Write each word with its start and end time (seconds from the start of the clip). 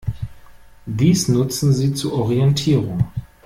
Dies 0.87 1.27
nutzen 1.27 1.73
sie 1.73 1.93
zur 1.93 2.13
Orientierung. 2.13 3.07